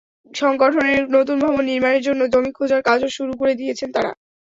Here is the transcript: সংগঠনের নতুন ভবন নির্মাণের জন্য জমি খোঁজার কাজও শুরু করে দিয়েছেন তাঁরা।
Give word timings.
সংগঠনের 0.31 1.03
নতুন 1.15 1.37
ভবন 1.43 1.63
নির্মাণের 1.69 2.05
জন্য 2.07 2.21
জমি 2.33 2.51
খোঁজার 2.53 2.81
কাজও 2.87 3.09
শুরু 3.17 3.33
করে 3.39 3.53
দিয়েছেন 3.55 3.89
তাঁরা। 3.95 4.11